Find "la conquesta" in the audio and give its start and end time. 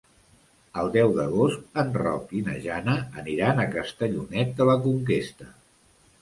4.71-5.53